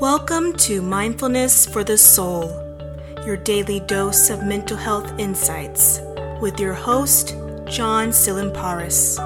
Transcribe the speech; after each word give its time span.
Welcome 0.00 0.54
to 0.54 0.82
Mindfulness 0.82 1.66
for 1.66 1.84
the 1.84 1.96
Soul, 1.96 2.48
your 3.24 3.36
daily 3.36 3.78
dose 3.78 4.28
of 4.28 4.42
mental 4.42 4.76
health 4.76 5.16
insights, 5.20 6.00
with 6.40 6.58
your 6.58 6.74
host, 6.74 7.28
John 7.68 8.08
Silimparis. 8.08 9.20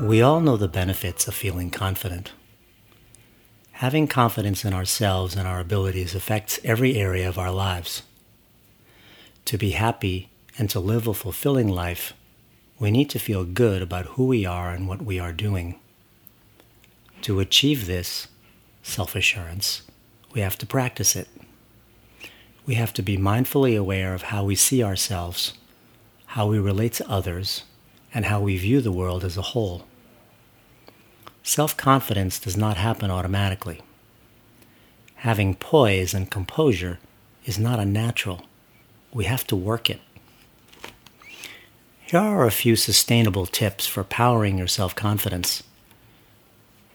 We 0.00 0.22
all 0.22 0.40
know 0.40 0.56
the 0.56 0.66
benefits 0.66 1.28
of 1.28 1.34
feeling 1.34 1.70
confident. 1.70 2.32
Having 3.72 4.08
confidence 4.08 4.64
in 4.64 4.72
ourselves 4.72 5.36
and 5.36 5.46
our 5.46 5.60
abilities 5.60 6.14
affects 6.14 6.58
every 6.64 6.96
area 6.96 7.28
of 7.28 7.38
our 7.38 7.52
lives. 7.52 8.02
To 9.44 9.58
be 9.58 9.72
happy 9.72 10.30
and 10.56 10.70
to 10.70 10.80
live 10.80 11.06
a 11.06 11.12
fulfilling 11.12 11.68
life, 11.68 12.14
we 12.80 12.90
need 12.90 13.10
to 13.10 13.18
feel 13.18 13.44
good 13.44 13.82
about 13.82 14.06
who 14.06 14.24
we 14.24 14.46
are 14.46 14.70
and 14.70 14.88
what 14.88 15.02
we 15.02 15.20
are 15.20 15.32
doing. 15.32 15.78
To 17.22 17.38
achieve 17.38 17.86
this 17.86 18.26
self 18.82 19.14
assurance, 19.14 19.82
we 20.32 20.40
have 20.40 20.56
to 20.58 20.66
practice 20.66 21.14
it. 21.14 21.28
We 22.64 22.74
have 22.74 22.94
to 22.94 23.02
be 23.02 23.18
mindfully 23.18 23.78
aware 23.78 24.14
of 24.14 24.22
how 24.22 24.44
we 24.44 24.54
see 24.54 24.82
ourselves, 24.82 25.52
how 26.26 26.46
we 26.46 26.58
relate 26.58 26.94
to 26.94 27.10
others, 27.10 27.64
and 28.14 28.24
how 28.24 28.40
we 28.40 28.56
view 28.56 28.80
the 28.80 28.92
world 28.92 29.24
as 29.24 29.36
a 29.36 29.52
whole. 29.52 29.84
Self 31.42 31.76
confidence 31.76 32.38
does 32.38 32.56
not 32.56 32.78
happen 32.78 33.10
automatically. 33.10 33.82
Having 35.16 35.56
poise 35.56 36.14
and 36.14 36.30
composure 36.30 36.98
is 37.44 37.58
not 37.58 37.78
a 37.78 37.84
natural. 37.84 38.46
We 39.12 39.24
have 39.24 39.46
to 39.48 39.56
work 39.56 39.90
it. 39.90 40.00
Here 42.10 42.18
are 42.18 42.44
a 42.44 42.50
few 42.50 42.74
sustainable 42.74 43.46
tips 43.46 43.86
for 43.86 44.02
powering 44.02 44.58
your 44.58 44.66
self 44.66 44.96
confidence. 44.96 45.62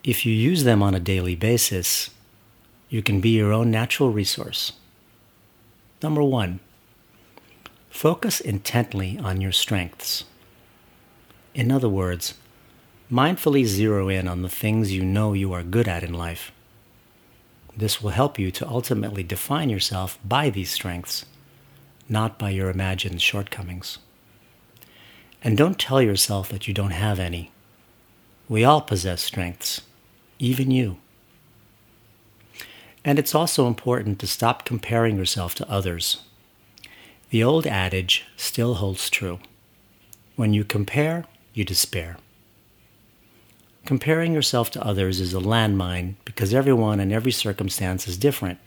If 0.03 0.25
you 0.25 0.33
use 0.33 0.65
them 0.65 0.83
on 0.83 0.93
a 0.93 0.99
daily 0.99 1.35
basis, 1.35 2.09
you 2.89 3.01
can 3.01 3.21
be 3.21 3.29
your 3.29 3.53
own 3.53 3.71
natural 3.71 4.11
resource. 4.11 4.73
Number 6.03 6.21
one, 6.21 6.59
focus 7.89 8.41
intently 8.41 9.17
on 9.17 9.39
your 9.39 9.53
strengths. 9.53 10.25
In 11.53 11.71
other 11.71 11.87
words, 11.87 12.33
mindfully 13.09 13.63
zero 13.63 14.09
in 14.09 14.27
on 14.27 14.41
the 14.41 14.49
things 14.49 14.91
you 14.91 15.05
know 15.05 15.31
you 15.31 15.53
are 15.53 15.63
good 15.63 15.87
at 15.87 16.03
in 16.03 16.13
life. 16.13 16.51
This 17.73 18.01
will 18.01 18.09
help 18.09 18.37
you 18.37 18.51
to 18.51 18.67
ultimately 18.67 19.23
define 19.23 19.69
yourself 19.69 20.19
by 20.25 20.49
these 20.49 20.71
strengths, 20.71 21.25
not 22.09 22.37
by 22.37 22.49
your 22.49 22.69
imagined 22.69 23.21
shortcomings. 23.21 23.99
And 25.45 25.55
don't 25.55 25.77
tell 25.77 26.01
yourself 26.01 26.49
that 26.49 26.67
you 26.67 26.73
don't 26.73 26.89
have 26.89 27.19
any. 27.19 27.51
We 28.49 28.63
all 28.63 28.81
possess 28.81 29.21
strengths, 29.21 29.81
even 30.39 30.71
you. 30.71 30.97
And 33.03 33.19
it's 33.19 33.35
also 33.35 33.67
important 33.67 34.17
to 34.19 34.27
stop 34.27 34.65
comparing 34.65 35.17
yourself 35.17 35.53
to 35.55 35.69
others. 35.69 36.23
The 37.29 37.43
old 37.43 37.67
adage 37.67 38.25
still 38.35 38.73
holds 38.75 39.07
true. 39.07 39.37
When 40.35 40.55
you 40.55 40.63
compare, 40.63 41.25
you 41.53 41.63
despair. 41.63 42.17
Comparing 43.85 44.33
yourself 44.33 44.71
to 44.71 44.83
others 44.83 45.21
is 45.21 45.35
a 45.35 45.39
landmine 45.39 46.15
because 46.25 46.55
everyone 46.55 46.99
and 46.99 47.13
every 47.13 47.31
circumstance 47.31 48.07
is 48.07 48.17
different. 48.17 48.57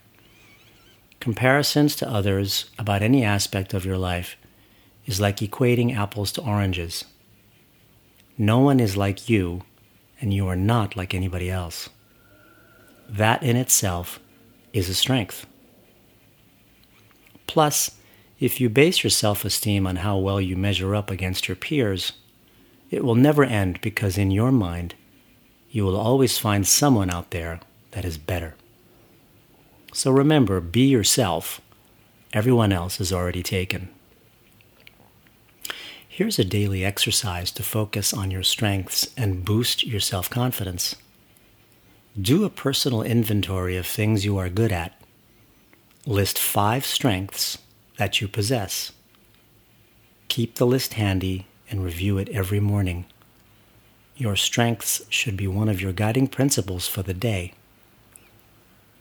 Comparisons 1.19 1.97
to 1.97 2.09
others 2.09 2.69
about 2.79 3.01
any 3.01 3.25
aspect 3.25 3.73
of 3.73 3.83
your 3.83 3.97
life 3.97 4.37
is 5.09 5.19
like 5.19 5.37
equating 5.37 5.95
apples 5.95 6.31
to 6.31 6.41
oranges. 6.41 7.03
No 8.37 8.59
one 8.59 8.79
is 8.79 8.95
like 8.95 9.27
you, 9.27 9.63
and 10.21 10.31
you 10.31 10.47
are 10.47 10.55
not 10.55 10.95
like 10.95 11.15
anybody 11.15 11.49
else. 11.49 11.89
That 13.09 13.41
in 13.41 13.55
itself 13.55 14.19
is 14.71 14.87
a 14.87 14.93
strength. 14.93 15.47
Plus, 17.47 17.97
if 18.39 18.61
you 18.61 18.69
base 18.69 19.03
your 19.03 19.09
self 19.09 19.43
esteem 19.43 19.87
on 19.87 19.97
how 19.97 20.19
well 20.19 20.39
you 20.39 20.55
measure 20.55 20.93
up 20.93 21.09
against 21.09 21.47
your 21.47 21.55
peers, 21.55 22.13
it 22.91 23.03
will 23.03 23.15
never 23.15 23.43
end 23.43 23.81
because 23.81 24.15
in 24.15 24.29
your 24.29 24.51
mind, 24.51 24.93
you 25.71 25.83
will 25.83 25.97
always 25.97 26.37
find 26.37 26.67
someone 26.67 27.09
out 27.09 27.31
there 27.31 27.59
that 27.91 28.05
is 28.05 28.19
better. 28.19 28.53
So 29.91 30.11
remember, 30.11 30.61
be 30.61 30.81
yourself. 30.81 31.61
Everyone 32.31 32.71
else 32.71 33.01
is 33.01 33.11
already 33.11 33.41
taken. 33.41 33.89
Here's 36.19 36.37
a 36.37 36.43
daily 36.43 36.83
exercise 36.83 37.49
to 37.51 37.63
focus 37.63 38.13
on 38.13 38.29
your 38.29 38.43
strengths 38.43 39.07
and 39.15 39.45
boost 39.45 39.87
your 39.87 40.01
self 40.01 40.29
confidence. 40.29 40.97
Do 42.21 42.43
a 42.43 42.49
personal 42.49 43.03
inventory 43.03 43.77
of 43.77 43.87
things 43.87 44.25
you 44.25 44.37
are 44.37 44.49
good 44.49 44.73
at. 44.73 45.01
List 46.05 46.37
five 46.37 46.85
strengths 46.85 47.57
that 47.95 48.19
you 48.19 48.27
possess. 48.27 48.91
Keep 50.27 50.55
the 50.55 50.67
list 50.67 50.95
handy 50.95 51.47
and 51.69 51.85
review 51.85 52.17
it 52.17 52.27
every 52.27 52.59
morning. 52.59 53.05
Your 54.17 54.35
strengths 54.35 55.01
should 55.07 55.37
be 55.37 55.47
one 55.47 55.69
of 55.69 55.79
your 55.79 55.93
guiding 55.93 56.27
principles 56.27 56.85
for 56.85 57.01
the 57.01 57.13
day. 57.13 57.53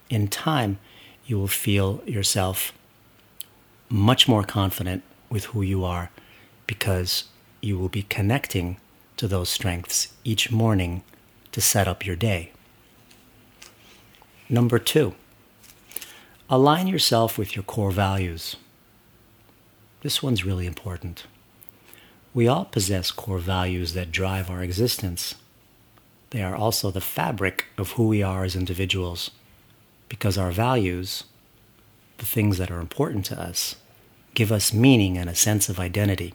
In 0.08 0.28
time, 0.28 0.78
you 1.26 1.36
will 1.36 1.48
feel 1.48 2.00
yourself 2.06 2.72
much 3.88 4.28
more 4.28 4.44
confident 4.44 5.02
with 5.28 5.46
who 5.46 5.62
you 5.62 5.84
are 5.84 6.12
because 6.68 7.24
you 7.60 7.76
will 7.76 7.88
be 7.88 8.02
connecting 8.04 8.76
to 9.16 9.26
those 9.26 9.48
strengths 9.48 10.12
each 10.22 10.52
morning 10.52 11.02
to 11.50 11.60
set 11.60 11.88
up 11.88 12.06
your 12.06 12.14
day. 12.14 12.52
Number 14.48 14.78
two, 14.78 15.14
align 16.48 16.86
yourself 16.86 17.36
with 17.36 17.56
your 17.56 17.64
core 17.64 17.90
values. 17.90 18.54
This 20.02 20.22
one's 20.22 20.44
really 20.44 20.66
important. 20.66 21.24
We 22.32 22.46
all 22.46 22.66
possess 22.66 23.10
core 23.10 23.38
values 23.40 23.94
that 23.94 24.12
drive 24.12 24.48
our 24.48 24.62
existence. 24.62 25.34
They 26.30 26.42
are 26.42 26.54
also 26.54 26.90
the 26.90 27.00
fabric 27.00 27.66
of 27.76 27.92
who 27.92 28.06
we 28.06 28.22
are 28.22 28.44
as 28.44 28.54
individuals 28.54 29.32
because 30.08 30.38
our 30.38 30.50
values, 30.52 31.24
the 32.18 32.26
things 32.26 32.58
that 32.58 32.70
are 32.70 32.80
important 32.80 33.24
to 33.26 33.40
us, 33.40 33.76
give 34.34 34.52
us 34.52 34.72
meaning 34.72 35.18
and 35.18 35.28
a 35.28 35.34
sense 35.34 35.68
of 35.68 35.80
identity. 35.80 36.34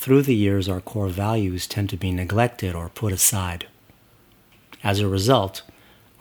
Through 0.00 0.22
the 0.22 0.34
years, 0.34 0.66
our 0.66 0.80
core 0.80 1.10
values 1.10 1.66
tend 1.66 1.90
to 1.90 1.96
be 1.98 2.10
neglected 2.10 2.74
or 2.74 2.88
put 2.88 3.12
aside. 3.12 3.66
As 4.82 4.98
a 4.98 5.06
result, 5.06 5.60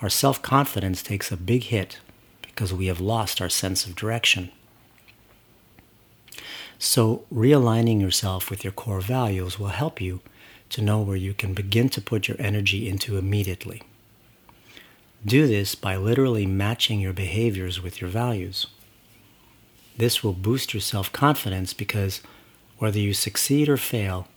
our 0.02 0.10
self 0.10 0.42
confidence 0.42 1.02
takes 1.02 1.32
a 1.32 1.38
big 1.38 1.64
hit 1.64 2.00
because 2.42 2.74
we 2.74 2.88
have 2.88 3.00
lost 3.00 3.40
our 3.40 3.48
sense 3.48 3.86
of 3.86 3.96
direction. 3.96 4.52
So, 6.78 7.24
realigning 7.34 8.02
yourself 8.02 8.50
with 8.50 8.66
your 8.66 8.74
core 8.74 9.00
values 9.00 9.58
will 9.58 9.70
help 9.70 10.02
you 10.02 10.20
to 10.72 10.82
know 10.82 11.00
where 11.00 11.16
you 11.16 11.34
can 11.34 11.54
begin 11.54 11.88
to 11.92 12.02
put 12.02 12.28
your 12.28 12.36
energy 12.38 12.90
into 12.90 13.16
immediately. 13.16 13.82
Do 15.26 15.48
this 15.48 15.76
by 15.76 15.96
literally 15.96 16.46
matching 16.46 17.00
your 17.00 17.14
behaviors 17.14 17.82
with 17.82 18.02
your 18.02 18.10
values. 18.10 18.68
This 19.96 20.22
will 20.22 20.34
boost 20.34 20.74
your 20.74 20.82
self 20.82 21.14
confidence 21.14 21.74
because 21.74 22.22
whether 22.80 23.00
you 23.00 23.14
succeed 23.14 23.70
or 23.70 23.78
fail, 23.78 24.28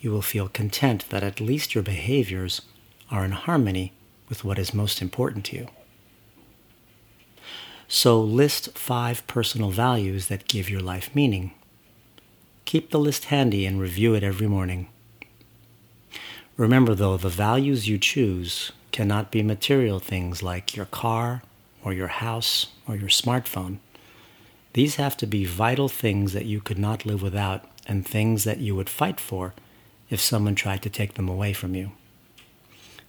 you 0.00 0.10
will 0.10 0.22
feel 0.22 0.48
content 0.48 1.04
that 1.10 1.24
at 1.24 1.40
least 1.40 1.74
your 1.74 1.82
behaviors 1.84 2.62
are 3.10 3.24
in 3.24 3.32
harmony 3.32 3.92
with 4.28 4.44
what 4.44 4.58
is 4.58 4.72
most 4.72 5.02
important 5.02 5.44
to 5.46 5.56
you. 5.56 5.68
So 7.88 8.20
list 8.20 8.76
five 8.78 9.26
personal 9.26 9.70
values 9.70 10.26
that 10.28 10.46
give 10.46 10.70
your 10.70 10.80
life 10.80 11.14
meaning. 11.14 11.52
Keep 12.64 12.90
the 12.90 12.98
list 12.98 13.26
handy 13.26 13.66
and 13.66 13.80
review 13.80 14.14
it 14.14 14.22
every 14.22 14.46
morning. 14.46 14.88
Remember, 16.56 16.94
though, 16.94 17.16
the 17.16 17.28
values 17.28 17.88
you 17.88 17.98
choose 17.98 18.72
cannot 18.92 19.30
be 19.30 19.42
material 19.42 20.00
things 20.00 20.42
like 20.42 20.76
your 20.76 20.86
car 20.86 21.42
or 21.82 21.92
your 21.92 22.08
house 22.08 22.66
or 22.86 22.94
your 22.96 23.08
smartphone. 23.08 23.78
These 24.74 24.96
have 24.96 25.16
to 25.18 25.26
be 25.26 25.44
vital 25.44 25.88
things 25.88 26.32
that 26.34 26.44
you 26.44 26.60
could 26.60 26.78
not 26.78 27.06
live 27.06 27.22
without 27.22 27.64
and 27.88 28.06
things 28.06 28.44
that 28.44 28.58
you 28.58 28.76
would 28.76 28.90
fight 28.90 29.18
for 29.18 29.54
if 30.10 30.20
someone 30.20 30.54
tried 30.54 30.82
to 30.82 30.90
take 30.90 31.14
them 31.14 31.28
away 31.28 31.52
from 31.52 31.74
you. 31.74 31.92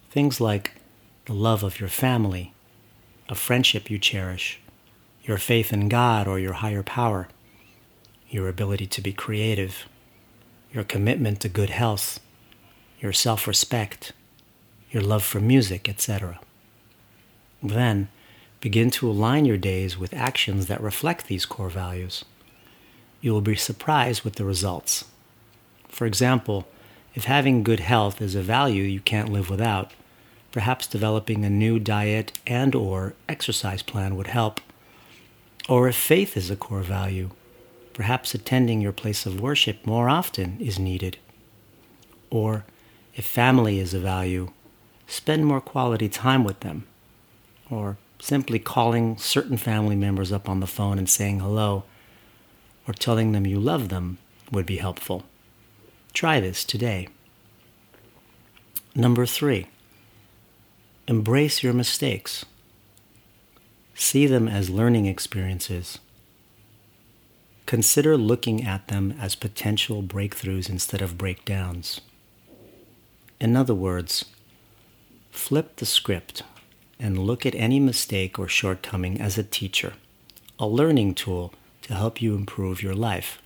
Things 0.10 0.42
like 0.42 0.76
the 1.26 1.34
love 1.34 1.62
of 1.62 1.80
your 1.80 1.90
family, 1.90 2.54
a 3.28 3.36
friendship 3.36 3.92
you 3.92 4.00
cherish, 4.00 4.60
your 5.24 5.38
faith 5.38 5.72
in 5.72 5.90
God 5.90 6.28
or 6.28 6.40
your 6.40 6.54
higher 6.54 6.81
power, 6.81 7.28
your 8.30 8.48
ability 8.48 8.88
to 8.88 9.02
be 9.02 9.14
creative, 9.14 9.88
your 10.74 10.84
commitment 10.84 11.42
to 11.42 11.50
good 11.50 11.70
health, 11.70 12.20
your 13.00 13.14
self 13.14 13.48
respect, 13.48 14.14
your 14.92 15.04
love 15.04 15.24
for 15.24 15.40
music, 15.40 15.88
etc. 15.88 16.40
Then, 17.62 18.08
begin 18.60 18.90
to 18.92 19.10
align 19.10 19.46
your 19.46 19.58
days 19.58 19.98
with 19.98 20.14
actions 20.14 20.68
that 20.68 20.82
reflect 20.82 21.28
these 21.28 21.46
core 21.46 21.70
values 21.70 22.25
you 23.21 23.33
will 23.33 23.42
be 23.42 23.56
surprised 23.56 24.24
with 24.24 24.36
the 24.36 24.45
results. 24.45 25.06
For 25.88 26.06
example, 26.06 26.68
If 27.16 27.25
having 27.25 27.63
good 27.63 27.80
health 27.80 28.21
is 28.21 28.36
a 28.36 28.42
value 28.42 28.83
you 28.83 29.00
can't 29.00 29.31
live 29.31 29.50
without, 29.50 29.92
perhaps 30.51 30.88
developing 30.88 31.44
a 31.44 31.50
new 31.50 31.80
diet 31.80 32.31
and 32.48 32.75
or 32.75 33.13
exercise 33.27 33.81
plan 33.81 34.16
would 34.16 34.27
help. 34.27 34.62
Or 35.68 35.88
if 35.88 35.95
faith 35.95 36.38
is 36.38 36.50
a 36.50 36.56
core 36.56 36.81
value, 36.81 37.31
perhaps 37.94 38.33
attending 38.33 38.81
your 38.81 38.92
place 38.92 39.25
of 39.25 39.42
worship 39.42 39.86
more 39.86 40.10
often 40.10 40.57
is 40.60 40.80
needed. 40.80 41.18
Or 42.30 42.65
if 43.15 43.25
family 43.25 43.80
is 43.80 43.94
a 43.94 44.00
value, 44.00 44.51
spend 45.07 45.45
more 45.45 45.62
quality 45.62 46.10
time 46.10 46.44
with 46.44 46.62
them. 46.62 46.88
Or 47.69 47.98
simply 48.19 48.60
calling 48.60 49.18
certain 49.18 49.57
family 49.57 49.95
members 49.95 50.31
up 50.31 50.48
on 50.48 50.60
the 50.60 50.68
phone 50.68 50.98
and 50.98 51.10
saying 51.10 51.39
hello 51.39 51.83
or 52.89 52.94
telling 52.94 53.33
them 53.33 53.45
you 53.45 53.59
love 53.59 53.89
them 53.89 54.18
would 54.51 54.65
be 54.65 54.77
helpful. 54.77 55.24
Try 56.12 56.39
this 56.39 56.63
today. 56.63 57.07
Number 58.95 59.27
three, 59.27 59.68
embrace 61.07 61.62
your 61.62 61.71
mistakes. 61.71 62.45
See 63.94 64.25
them 64.25 64.47
as 64.47 64.71
learning 64.71 65.06
experiences. 65.06 66.00
Consider 67.68 68.18
looking 68.18 68.65
at 68.65 68.88
them 68.88 69.13
as 69.21 69.36
potential 69.36 70.01
breakthroughs 70.01 70.68
instead 70.68 71.03
of 71.03 71.15
breakdowns. 71.15 72.01
In 73.39 73.56
other 73.56 73.75
words, 73.75 74.25
flip 75.30 75.75
the 75.75 75.86
script 75.86 76.41
and 77.00 77.19
look 77.19 77.45
at 77.45 77.53
any 77.53 77.80
mistake 77.80 78.39
or 78.39 78.47
shortcoming 78.47 79.21
as 79.21 79.38
a 79.38 79.44
teacher, 79.44 79.94
a 80.57 80.65
learning 80.65 81.13
tool 81.13 81.53
to 81.89 81.95
help 81.95 82.21
you 82.21 82.36
improve 82.36 82.83
your 82.83 82.94
life. 82.94 83.41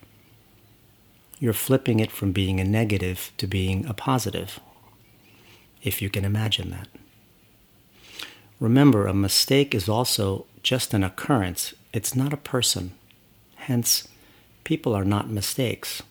You're 1.40 1.54
flipping 1.54 2.02
it 2.02 2.12
from 2.12 2.34
being 2.34 2.60
a 2.60 2.66
negative 2.66 3.32
to 3.38 3.48
being 3.48 3.86
a 3.86 3.94
positive, 3.94 4.60
if 5.82 6.02
you 6.02 6.10
can 6.10 6.26
imagine 6.26 6.70
that. 6.72 6.90
Remember, 8.60 9.08
a 9.08 9.14
mistake 9.14 9.74
is 9.74 9.88
also 9.88 10.46
just 10.62 10.94
an 10.94 11.06
occurrence, 11.06 11.74
it's 11.94 12.18
not 12.18 12.34
a 12.34 12.38
person. 12.38 12.92
Hence, 13.56 14.10
people 14.66 14.94
are 14.94 15.06
not 15.06 15.30
mistakes, 15.30 16.04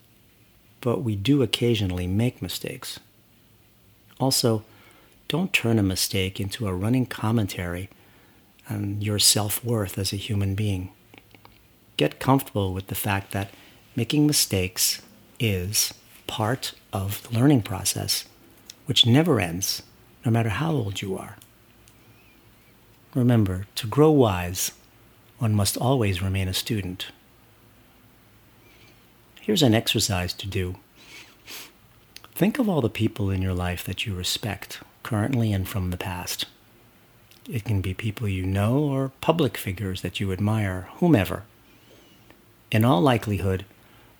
but 0.80 1.02
we 1.02 1.14
do 1.14 1.42
occasionally 1.42 2.06
make 2.06 2.40
mistakes. 2.40 2.98
Also, 4.18 4.64
don't 5.28 5.52
turn 5.52 5.78
a 5.78 5.82
mistake 5.82 6.40
into 6.40 6.66
a 6.66 6.74
running 6.74 7.04
commentary 7.04 7.90
on 8.70 9.02
your 9.02 9.18
self 9.18 9.62
worth 9.62 9.98
as 9.98 10.14
a 10.14 10.16
human 10.16 10.54
being. 10.54 10.92
Get 12.02 12.18
comfortable 12.18 12.74
with 12.74 12.88
the 12.88 12.96
fact 12.96 13.30
that 13.30 13.52
making 13.94 14.26
mistakes 14.26 15.00
is 15.38 15.94
part 16.26 16.72
of 16.92 17.22
the 17.22 17.38
learning 17.38 17.62
process, 17.62 18.24
which 18.86 19.06
never 19.06 19.38
ends, 19.38 19.84
no 20.24 20.32
matter 20.32 20.48
how 20.48 20.72
old 20.72 21.00
you 21.00 21.16
are. 21.16 21.36
Remember, 23.14 23.68
to 23.76 23.86
grow 23.86 24.10
wise, 24.10 24.72
one 25.38 25.54
must 25.54 25.76
always 25.76 26.20
remain 26.20 26.48
a 26.48 26.54
student. 26.54 27.06
Here's 29.40 29.62
an 29.62 29.72
exercise 29.72 30.34
to 30.34 30.48
do. 30.48 30.74
Think 32.34 32.58
of 32.58 32.68
all 32.68 32.80
the 32.80 32.90
people 32.90 33.30
in 33.30 33.42
your 33.42 33.54
life 33.54 33.84
that 33.84 34.06
you 34.06 34.12
respect 34.16 34.80
currently 35.04 35.52
and 35.52 35.68
from 35.68 35.90
the 35.90 35.96
past. 35.96 36.46
It 37.48 37.62
can 37.62 37.80
be 37.80 37.94
people 37.94 38.26
you 38.26 38.44
know 38.44 38.78
or 38.78 39.12
public 39.20 39.56
figures 39.56 40.02
that 40.02 40.18
you 40.18 40.32
admire, 40.32 40.88
whomever. 40.94 41.44
In 42.72 42.86
all 42.86 43.02
likelihood, 43.02 43.66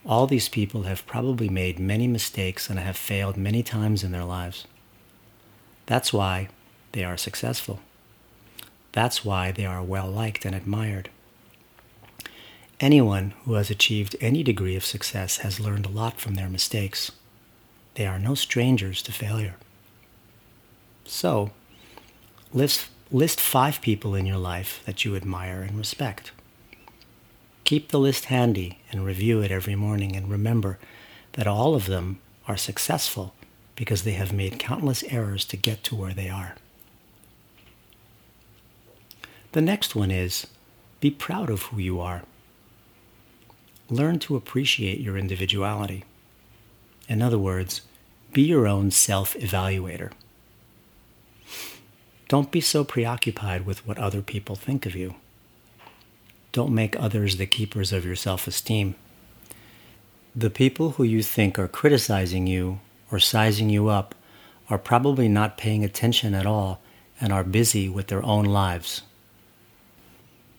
all 0.04 0.26
these 0.26 0.50
people 0.50 0.82
have 0.82 1.06
probably 1.06 1.48
made 1.48 1.78
many 1.78 2.06
mistakes 2.06 2.68
and 2.68 2.78
have 2.78 2.98
failed 2.98 3.38
many 3.38 3.62
times 3.62 4.04
in 4.04 4.12
their 4.12 4.26
lives. 4.26 4.66
That's 5.86 6.12
why 6.12 6.50
they 6.92 7.02
are 7.02 7.16
successful. 7.16 7.80
That's 8.92 9.24
why 9.24 9.52
they 9.52 9.64
are 9.64 9.82
well 9.82 10.10
liked 10.10 10.44
and 10.44 10.54
admired. 10.54 11.08
Anyone 12.78 13.32
who 13.46 13.54
has 13.54 13.70
achieved 13.70 14.16
any 14.20 14.42
degree 14.42 14.76
of 14.76 14.84
success 14.84 15.38
has 15.38 15.58
learned 15.58 15.86
a 15.86 15.90
lot 15.90 16.20
from 16.20 16.34
their 16.34 16.50
mistakes. 16.50 17.10
They 17.94 18.06
are 18.06 18.18
no 18.18 18.34
strangers 18.34 19.00
to 19.04 19.12
failure. 19.12 19.54
So, 21.06 21.52
list, 22.52 22.90
list 23.10 23.40
five 23.40 23.80
people 23.80 24.14
in 24.14 24.26
your 24.26 24.36
life 24.36 24.82
that 24.84 25.06
you 25.06 25.16
admire 25.16 25.62
and 25.62 25.78
respect. 25.78 26.32
Keep 27.72 27.88
the 27.88 27.98
list 27.98 28.26
handy 28.26 28.80
and 28.90 29.02
review 29.02 29.40
it 29.40 29.50
every 29.50 29.74
morning 29.74 30.14
and 30.14 30.28
remember 30.30 30.78
that 31.32 31.46
all 31.46 31.74
of 31.74 31.86
them 31.86 32.20
are 32.46 32.58
successful 32.58 33.32
because 33.76 34.02
they 34.02 34.12
have 34.12 34.30
made 34.30 34.58
countless 34.58 35.02
errors 35.04 35.46
to 35.46 35.56
get 35.56 35.82
to 35.84 35.94
where 35.94 36.12
they 36.12 36.28
are. 36.28 36.54
The 39.52 39.62
next 39.62 39.96
one 39.96 40.10
is 40.10 40.46
be 41.00 41.10
proud 41.10 41.48
of 41.48 41.62
who 41.62 41.78
you 41.80 41.98
are. 41.98 42.24
Learn 43.88 44.18
to 44.18 44.36
appreciate 44.36 45.00
your 45.00 45.16
individuality. 45.16 46.04
In 47.08 47.22
other 47.22 47.38
words, 47.38 47.80
be 48.34 48.42
your 48.42 48.68
own 48.68 48.90
self 48.90 49.32
evaluator. 49.32 50.12
Don't 52.28 52.50
be 52.50 52.60
so 52.60 52.84
preoccupied 52.84 53.64
with 53.64 53.86
what 53.86 53.96
other 53.96 54.20
people 54.20 54.56
think 54.56 54.84
of 54.84 54.94
you. 54.94 55.14
Don't 56.52 56.74
make 56.74 56.98
others 57.00 57.38
the 57.38 57.46
keepers 57.46 57.92
of 57.92 58.04
your 58.04 58.16
self 58.16 58.46
esteem. 58.46 58.94
The 60.36 60.50
people 60.50 60.92
who 60.92 61.04
you 61.04 61.22
think 61.22 61.58
are 61.58 61.68
criticizing 61.68 62.46
you 62.46 62.80
or 63.10 63.18
sizing 63.18 63.70
you 63.70 63.88
up 63.88 64.14
are 64.68 64.78
probably 64.78 65.28
not 65.28 65.58
paying 65.58 65.82
attention 65.82 66.34
at 66.34 66.46
all 66.46 66.80
and 67.20 67.32
are 67.32 67.44
busy 67.44 67.88
with 67.88 68.08
their 68.08 68.24
own 68.24 68.44
lives. 68.44 69.02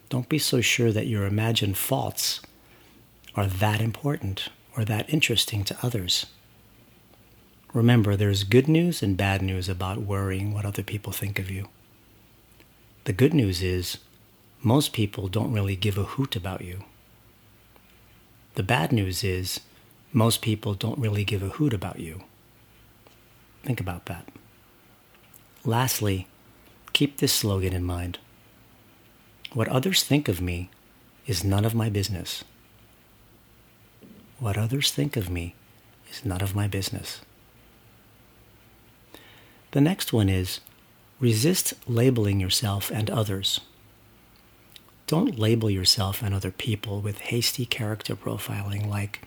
Don't 0.10 0.30
be 0.30 0.38
so 0.38 0.62
sure 0.62 0.92
that 0.92 1.08
your 1.08 1.26
imagined 1.26 1.78
faults 1.78 2.42
are 3.36 3.48
that 3.48 3.82
important 3.82 4.50
or 4.78 4.86
that 4.86 5.12
interesting 5.12 5.64
to 5.64 5.78
others. 5.82 6.28
Remember, 7.74 8.16
there's 8.16 8.44
good 8.44 8.68
news 8.68 9.02
and 9.02 9.18
bad 9.18 9.42
news 9.42 9.68
about 9.68 10.02
worrying 10.02 10.54
what 10.54 10.66
other 10.66 10.84
people 10.84 11.12
think 11.12 11.40
of 11.40 11.50
you. 11.50 11.70
The 13.06 13.14
good 13.14 13.34
news 13.34 13.64
is 13.64 13.98
most 14.64 14.94
people 14.94 15.28
don't 15.28 15.52
really 15.52 15.76
give 15.76 15.98
a 15.98 16.04
hoot 16.04 16.38
about 16.38 16.62
you. 16.62 16.86
The 18.56 18.64
bad 18.64 18.94
news 18.94 19.24
is 19.24 19.60
most 20.14 20.42
people 20.42 20.74
don't 20.74 20.98
really 21.00 21.26
give 21.26 21.44
a 21.44 21.50
hoot 21.50 21.74
about 21.74 22.00
you. 22.00 22.24
Think 23.64 23.82
about 23.82 24.06
that. 24.06 24.30
Lastly, 25.66 26.28
keep 26.94 27.18
this 27.18 27.34
slogan 27.34 27.74
in 27.74 27.84
mind. 27.84 28.20
What 29.52 29.68
others 29.68 30.02
think 30.04 30.30
of 30.30 30.42
me 30.42 30.70
is 31.28 31.44
none 31.44 31.66
of 31.66 31.76
my 31.76 31.90
business. 31.90 32.44
What 34.40 34.58
others 34.58 34.92
think 34.92 35.18
of 35.18 35.30
me 35.30 35.56
is 36.10 36.24
none 36.24 36.42
of 36.42 36.56
my 36.56 36.68
business. 36.68 37.22
The 39.72 39.82
next 39.82 40.14
one 40.14 40.30
is 40.30 40.62
resist 41.20 41.74
labeling 41.88 42.40
yourself 42.40 42.92
and 42.92 43.10
others. 43.10 43.60
Don't 45.08 45.38
label 45.38 45.70
yourself 45.70 46.22
and 46.22 46.34
other 46.34 46.52
people 46.52 47.02
with 47.02 47.20
hasty 47.20 47.66
character 47.66 48.16
profiling 48.16 48.88
like, 48.88 49.22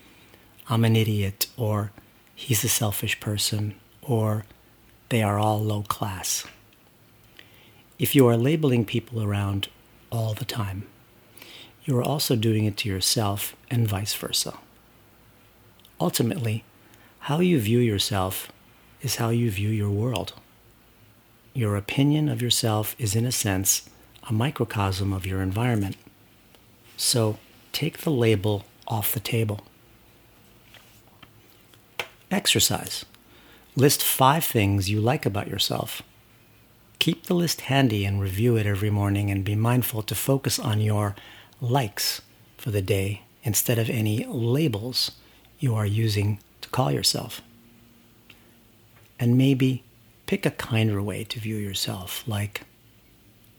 I'm 0.69 0.85
an 0.85 0.97
idiot, 0.97 1.47
or 1.57 1.93
he's 2.35 2.65
a 2.65 2.69
selfish 2.69 3.21
person, 3.21 3.75
or 4.03 4.45
they 5.11 5.23
are 5.23 5.39
all 5.39 5.61
low 5.61 5.83
class. 5.83 6.47
If 7.99 8.15
you 8.15 8.27
are 8.27 8.37
labeling 8.37 8.85
people 8.85 9.23
around 9.23 9.69
all 10.11 10.35
the 10.35 10.45
time, 10.45 10.87
you 11.85 11.97
are 11.99 12.03
also 12.03 12.35
doing 12.35 12.65
it 12.65 12.77
to 12.79 12.89
yourself 12.89 13.55
and 13.71 13.87
vice 13.87 14.15
versa. 14.15 14.59
Ultimately, 16.01 16.65
how 17.21 17.41
you 17.41 17.61
view 17.61 17.79
yourself 17.79 18.51
is 19.03 19.17
how 19.17 19.29
you 19.29 19.51
view 19.51 19.69
your 19.69 19.91
world. 19.91 20.33
Your 21.55 21.77
opinion 21.77 22.29
of 22.29 22.43
yourself 22.43 22.97
is, 22.99 23.15
in 23.15 23.25
a 23.25 23.33
sense, 23.33 23.89
a 24.29 24.33
microcosm 24.33 25.13
of 25.13 25.27
your 25.27 25.41
environment. 25.41 25.97
So 26.97 27.39
take 27.73 27.99
the 27.99 28.11
label 28.11 28.65
off 28.89 29.13
the 29.13 29.21
table. 29.21 29.61
Exercise. 32.31 33.05
List 33.77 34.03
five 34.03 34.45
things 34.45 34.91
you 34.91 35.01
like 35.01 35.27
about 35.27 35.49
yourself. 35.49 36.03
Keep 36.99 37.27
the 37.27 37.35
list 37.35 37.63
handy 37.63 38.05
and 38.05 38.21
review 38.21 38.57
it 38.57 38.67
every 38.67 38.91
morning 38.91 39.31
and 39.31 39.45
be 39.45 39.55
mindful 39.55 40.03
to 40.03 40.15
focus 40.15 40.59
on 40.59 40.81
your 40.81 41.15
likes 41.61 42.23
for 42.57 42.71
the 42.71 42.83
day 42.83 43.23
instead 43.43 43.79
of 43.79 43.91
any 43.91 44.25
labels 44.25 45.13
you 45.59 45.75
are 45.75 45.87
using 45.87 46.39
to 46.63 46.69
call 46.71 46.91
yourself 46.91 47.43
and 49.19 49.39
maybe 49.39 49.85
pick 50.27 50.45
a 50.45 50.51
kinder 50.51 51.03
way 51.03 51.25
to 51.25 51.39
view 51.39 51.57
yourself, 51.57 52.25
like, 52.27 52.63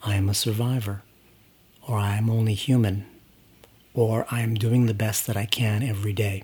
I 0.08 0.16
am 0.16 0.30
a 0.30 0.34
survivor, 0.34 1.04
or 1.88 1.98
I 1.98 2.16
am 2.16 2.30
only 2.30 2.54
human, 2.54 3.06
or 3.94 4.26
I 4.32 4.42
am 4.42 4.56
doing 4.56 4.86
the 4.86 4.94
best 5.06 5.28
that 5.28 5.38
I 5.38 5.46
can 5.46 5.84
every 5.84 6.14
day. 6.14 6.44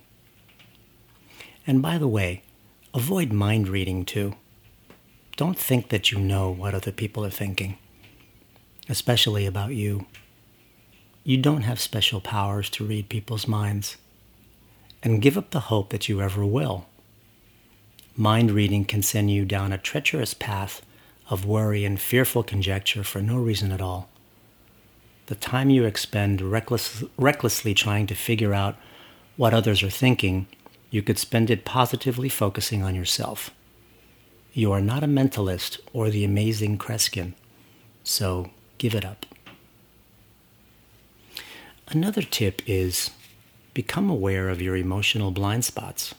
And 1.66 1.82
by 1.82 1.98
the 1.98 2.08
way, 2.08 2.44
Avoid 2.96 3.34
mind 3.34 3.68
reading 3.70 4.06
too. 4.06 4.36
Don't 5.36 5.58
think 5.58 5.90
that 5.90 6.12
you 6.12 6.20
know 6.20 6.52
what 6.52 6.76
other 6.76 6.92
people 6.92 7.26
are 7.26 7.32
thinking, 7.32 7.80
especially 8.88 9.48
about 9.48 9.74
you. 9.74 10.06
You 11.24 11.38
don't 11.38 11.64
have 11.64 11.80
special 11.80 12.22
powers 12.22 12.70
to 12.72 12.86
read 12.86 13.10
people's 13.10 13.48
minds. 13.48 13.98
And 15.02 15.24
give 15.24 15.40
up 15.40 15.50
the 15.50 15.72
hope 15.72 15.90
that 15.90 16.08
you 16.08 16.22
ever 16.22 16.46
will. 16.46 16.86
Mind 18.16 18.52
reading 18.52 18.86
can 18.86 19.02
send 19.02 19.32
you 19.32 19.44
down 19.44 19.74
a 19.74 19.80
treacherous 19.80 20.36
path 20.36 20.84
of 21.30 21.46
worry 21.46 21.86
and 21.86 22.00
fearful 22.00 22.44
conjecture 22.44 23.04
for 23.04 23.22
no 23.22 23.38
reason 23.38 23.72
at 23.72 23.82
all. 23.82 24.10
The 25.28 25.36
time 25.36 25.70
you 25.70 25.86
expend 25.86 26.42
reckless, 26.42 27.04
recklessly 27.18 27.74
trying 27.74 28.08
to 28.08 28.16
figure 28.16 28.54
out 28.54 28.76
what 29.38 29.54
others 29.54 29.82
are 29.82 29.90
thinking, 29.90 30.48
you 30.90 31.02
could 31.02 31.18
spend 31.18 31.50
it 31.50 31.66
positively 31.66 32.30
focusing 32.30 32.84
on 32.84 32.94
yourself. 32.94 33.52
You 34.54 34.72
are 34.72 34.82
not 34.82 35.04
a 35.04 35.08
mentalist 35.08 35.80
or 35.94 36.10
the 36.10 36.24
amazing 36.24 36.78
Kreskin, 36.78 37.34
so 38.04 38.52
give 38.78 38.94
it 38.94 39.06
up. 39.06 39.26
Another 41.88 42.22
tip 42.22 42.62
is 42.68 43.12
become 43.74 44.10
aware 44.10 44.50
of 44.50 44.62
your 44.62 44.76
emotional 44.76 45.32
blind 45.32 45.66
spots. 45.66 46.14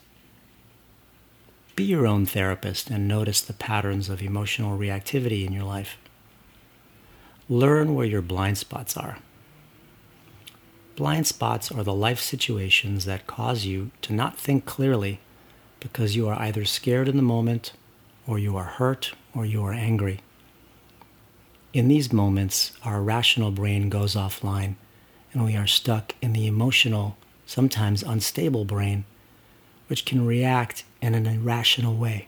Be 1.77 1.85
your 1.85 2.07
own 2.07 2.25
therapist 2.25 2.89
and 2.89 3.09
notice 3.09 3.41
the 3.41 3.53
patterns 3.53 4.09
of 4.09 4.23
emotional 4.23 4.79
reactivity 4.79 5.45
in 5.45 5.53
your 5.53 5.65
life. 5.65 5.97
Learn 7.49 7.95
where 7.95 8.07
your 8.07 8.23
blind 8.23 8.59
spots 8.59 8.97
are. 8.97 9.19
Blind 10.95 11.27
spots 11.27 11.73
are 11.73 11.83
the 11.83 11.93
life 11.93 12.21
situations 12.21 13.07
that 13.07 13.27
cause 13.27 13.65
you 13.65 13.91
to 14.03 14.13
not 14.13 14.39
think 14.39 14.65
clearly 14.65 15.19
because 15.81 16.15
you 16.15 16.29
are 16.29 16.41
either 16.41 16.65
scared 16.65 17.09
in 17.09 17.17
the 17.17 17.23
moment, 17.23 17.73
or 18.27 18.39
you 18.39 18.57
are 18.57 18.65
hurt, 18.65 19.13
or 19.35 19.45
you 19.45 19.63
are 19.65 19.73
angry. 19.73 20.21
In 21.73 21.89
these 21.89 22.13
moments, 22.13 22.73
our 22.85 23.03
rational 23.03 23.51
brain 23.51 23.89
goes 23.89 24.15
offline 24.15 24.77
and 25.33 25.45
we 25.45 25.57
are 25.57 25.67
stuck 25.67 26.15
in 26.23 26.33
the 26.33 26.47
emotional, 26.47 27.17
sometimes 27.45 28.05
unstable 28.05 28.65
brain, 28.65 29.05
which 29.89 30.05
can 30.05 30.25
react 30.25 30.85
in 31.05 31.15
an 31.15 31.27
irrational 31.27 31.95
way. 31.95 32.27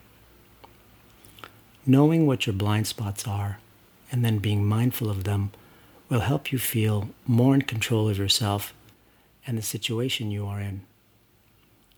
Knowing 1.86 2.26
what 2.26 2.46
your 2.46 2.52
blind 2.52 2.86
spots 2.86 3.26
are 3.26 3.58
and 4.12 4.22
then 4.22 4.36
being 4.38 4.66
mindful 4.66 5.08
of 5.08 5.24
them 5.24 5.50
will 6.10 6.20
help 6.20 6.52
you 6.52 6.58
feel 6.58 7.08
more 7.26 7.54
in 7.54 7.62
control 7.62 8.06
of 8.06 8.18
yourself 8.18 8.74
and 9.46 9.56
the 9.56 9.62
situation 9.62 10.30
you 10.30 10.44
are 10.46 10.60
in. 10.60 10.82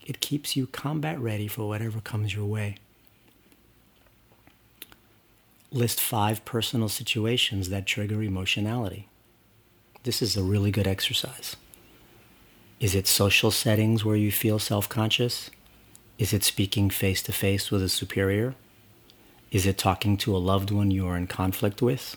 It 0.06 0.20
keeps 0.20 0.54
you 0.54 0.68
combat 0.68 1.18
ready 1.18 1.48
for 1.48 1.66
whatever 1.66 1.98
comes 2.00 2.32
your 2.32 2.46
way. 2.46 2.76
List 5.72 6.00
five 6.00 6.44
personal 6.44 6.88
situations 6.88 7.70
that 7.70 7.86
trigger 7.86 8.22
emotionality. 8.22 9.08
This 10.04 10.22
is 10.22 10.36
a 10.36 10.44
really 10.44 10.70
good 10.70 10.86
exercise. 10.86 11.56
Is 12.78 12.94
it 12.94 13.08
social 13.08 13.50
settings 13.50 14.04
where 14.04 14.16
you 14.16 14.30
feel 14.30 14.60
self 14.60 14.88
conscious? 14.88 15.50
Is 16.18 16.32
it 16.32 16.42
speaking 16.42 16.90
face 16.90 17.22
to 17.22 17.32
face 17.32 17.70
with 17.70 17.80
a 17.82 17.88
superior? 17.88 18.56
Is 19.52 19.66
it 19.66 19.78
talking 19.78 20.16
to 20.18 20.36
a 20.36 20.38
loved 20.38 20.72
one 20.72 20.90
you 20.90 21.06
are 21.06 21.16
in 21.16 21.28
conflict 21.28 21.80
with? 21.80 22.16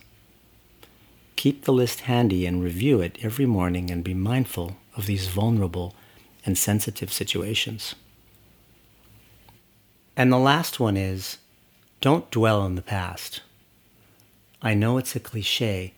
Keep 1.36 1.65
the 1.65 1.74
list 1.74 2.01
handy 2.01 2.48
and 2.48 2.63
review 2.63 3.00
it 3.00 3.17
every 3.22 3.46
morning 3.46 3.91
and 3.91 4.03
be 4.03 4.15
mindful 4.15 4.77
of 4.98 5.05
these 5.05 5.27
vulnerable 5.27 5.93
and 6.46 6.58
sensitive 6.58 7.13
situations. 7.13 7.93
And 10.17 10.31
the 10.31 10.38
last 10.38 10.79
one 10.79 10.98
is 10.98 11.38
don't 12.01 12.29
dwell 12.31 12.60
on 12.60 12.75
the 12.75 12.81
past. 12.81 13.41
I 14.63 14.74
know 14.74 14.98
it's 14.98 15.15
a 15.15 15.20
cliche, 15.20 15.93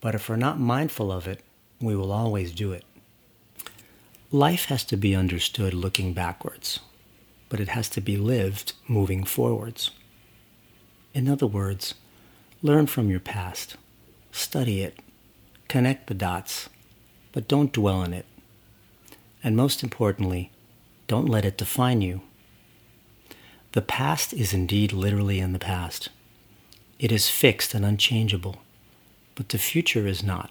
but 0.00 0.14
if 0.14 0.28
we're 0.28 0.36
not 0.36 0.60
mindful 0.60 1.10
of 1.10 1.26
it, 1.26 1.40
we 1.80 1.96
will 1.96 2.12
always 2.12 2.52
do 2.52 2.72
it. 2.72 2.84
Life 4.30 4.66
has 4.66 4.84
to 4.84 4.96
be 4.96 5.16
understood 5.16 5.74
looking 5.74 6.12
backwards, 6.12 6.78
but 7.50 7.60
it 7.60 7.68
has 7.68 7.90
to 7.90 8.00
be 8.00 8.16
lived 8.16 8.72
moving 8.88 9.24
forwards. 9.24 9.90
In 11.12 11.28
other 11.28 11.46
words, 11.46 11.94
learn 12.62 12.86
from 12.86 13.10
your 13.10 13.20
past, 13.20 13.76
study 14.32 14.80
it, 14.80 14.98
connect 15.68 16.06
the 16.06 16.14
dots, 16.14 16.70
but 17.32 17.48
don't 17.48 17.74
dwell 17.74 18.02
in 18.02 18.14
it. 18.14 18.24
And 19.44 19.54
most 19.54 19.82
importantly, 19.82 20.50
don't 21.06 21.28
let 21.28 21.44
it 21.44 21.58
define 21.58 22.00
you. 22.00 22.22
The 23.72 23.82
past 23.82 24.32
is 24.32 24.54
indeed 24.54 24.94
literally 24.94 25.38
in 25.38 25.52
the 25.52 25.58
past. 25.58 26.08
It 26.98 27.12
is 27.12 27.28
fixed 27.28 27.74
and 27.74 27.84
unchangeable 27.84 28.62
but 29.40 29.48
the 29.48 29.56
future 29.56 30.06
is 30.06 30.22
not. 30.22 30.50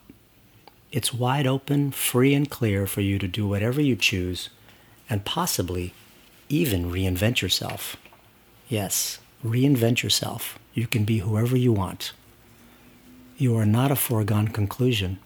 It's 0.92 1.14
wide 1.14 1.46
open, 1.46 1.92
free 1.92 2.34
and 2.34 2.50
clear 2.50 2.88
for 2.88 3.02
you 3.02 3.20
to 3.20 3.28
do 3.28 3.48
whatever 3.48 3.80
you 3.80 3.96
choose 3.96 4.50
and 5.08 5.24
possibly 5.24 5.94
even 6.50 6.92
reinvent 6.92 7.42
yourself. 7.42 7.96
Yes, 8.68 9.20
reinvent 9.46 10.02
yourself. 10.04 10.58
You 10.74 10.88
can 10.88 11.06
be 11.06 11.20
whoever 11.20 11.56
you 11.56 11.72
want. 11.72 12.12
You 13.38 13.56
are 13.56 13.66
not 13.66 13.92
a 13.92 13.96
foregone 13.96 14.50
conclusion. 14.50 15.20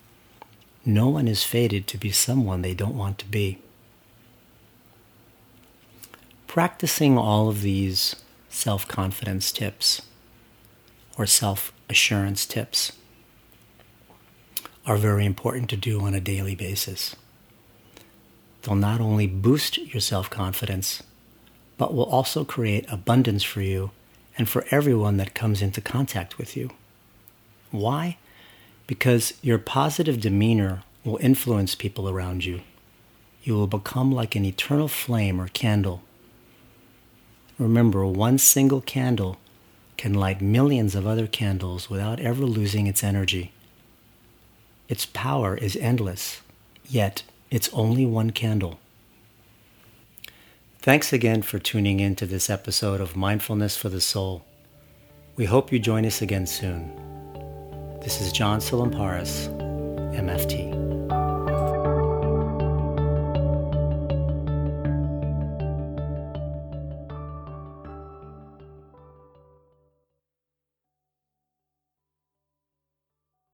No 0.86 1.08
one 1.08 1.28
is 1.28 1.44
fated 1.44 1.88
to 1.88 1.98
be 1.98 2.12
someone 2.12 2.62
they 2.62 2.74
don't 2.74 2.98
want 2.98 3.18
to 3.20 3.26
be. 3.26 3.60
Practicing 6.46 7.18
all 7.18 7.50
of 7.50 7.62
these 7.62 8.18
self 8.50 8.88
confidence 8.88 9.52
tips 9.52 10.02
or 11.18 11.26
self 11.26 11.72
assurance 11.90 12.46
tips 12.46 12.92
are 14.86 14.98
very 14.98 15.26
important 15.26 15.70
to 15.70 15.78
do 15.78 16.02
on 16.02 16.14
a 16.14 16.20
daily 16.20 16.54
basis. 16.54 17.16
They'll 18.62 18.76
not 18.76 19.02
only 19.02 19.28
boost 19.28 19.78
your 19.78 20.02
self 20.02 20.30
confidence, 20.30 21.02
but 21.78 21.94
will 21.94 22.06
also 22.06 22.44
create 22.44 22.86
abundance 22.92 23.44
for 23.44 23.62
you 23.62 23.92
and 24.38 24.50
for 24.50 24.66
everyone 24.72 25.18
that 25.18 25.34
comes 25.34 25.62
into 25.62 25.82
contact 25.82 26.38
with 26.38 26.56
you. 26.56 26.70
Why? 27.72 28.18
Because 28.88 29.34
your 29.42 29.58
positive 29.58 30.20
demeanor 30.20 30.84
will 31.04 31.18
influence 31.18 31.76
people 31.76 32.10
around 32.10 32.46
you. 32.46 32.62
You 33.44 33.56
will 33.56 33.68
become 33.68 34.12
like 34.12 34.36
an 34.36 34.46
eternal 34.46 34.88
flame 34.88 35.40
or 35.40 35.48
candle. 35.48 36.02
Remember, 37.60 38.06
one 38.06 38.38
single 38.38 38.82
candle 38.82 39.38
can 39.98 40.14
light 40.14 40.42
millions 40.42 40.96
of 40.96 41.06
other 41.06 41.28
candles 41.28 41.90
without 41.90 42.20
ever 42.20 42.46
losing 42.46 42.88
its 42.88 43.04
energy. 43.04 43.52
Its 44.90 45.06
power 45.06 45.56
is 45.56 45.76
endless, 45.78 46.42
yet 46.88 47.24
it's 47.52 47.70
only 47.74 48.06
one 48.06 48.32
candle. 48.32 48.80
Thanks 50.84 51.14
again 51.14 51.44
for 51.44 51.60
tuning 51.60 52.02
in 52.02 52.14
to 52.18 52.26
this 52.26 52.50
episode 52.50 53.00
of 53.00 53.16
Mindfulness 53.16 53.78
for 53.78 53.88
the 53.88 54.02
Soul. 54.02 54.44
We 55.38 55.46
hope 55.46 55.72
you 55.72 55.80
join 55.80 56.06
us 56.06 56.22
again 56.22 56.46
soon. 56.46 56.92
This 58.02 58.20
is 58.20 58.34
John 58.34 58.60
Silamparis, 58.60 59.48
MFT. 60.14 60.93